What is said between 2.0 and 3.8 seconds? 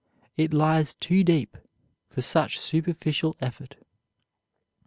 for such superficial effort.